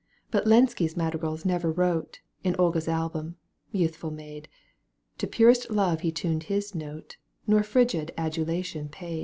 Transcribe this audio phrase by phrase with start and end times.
[0.31, 3.35] But Lenski madrigals ne'er wrote In Olga's album,
[3.71, 4.49] youthful maid,
[5.19, 9.19] To purest love he tuned his note Nor frigid adulation paid.